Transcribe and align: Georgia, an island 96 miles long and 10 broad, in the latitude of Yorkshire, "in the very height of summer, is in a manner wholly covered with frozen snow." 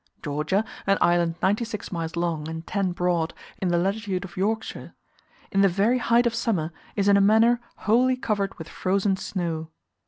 Georgia, 0.23 0.65
an 0.87 0.97
island 0.99 1.35
96 1.43 1.91
miles 1.91 2.15
long 2.15 2.47
and 2.49 2.65
10 2.65 2.91
broad, 2.91 3.35
in 3.59 3.67
the 3.67 3.77
latitude 3.77 4.25
of 4.25 4.35
Yorkshire, 4.35 4.95
"in 5.51 5.61
the 5.61 5.67
very 5.67 5.99
height 5.99 6.25
of 6.25 6.33
summer, 6.33 6.73
is 6.95 7.07
in 7.07 7.17
a 7.17 7.21
manner 7.21 7.61
wholly 7.85 8.17
covered 8.17 8.57
with 8.57 8.67
frozen 8.67 9.15
snow." 9.15 9.69